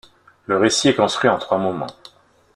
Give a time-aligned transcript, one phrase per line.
[0.47, 1.95] Le récit est construit en trois moments.